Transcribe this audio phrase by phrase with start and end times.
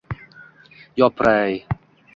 [1.03, 1.53] Yo piray!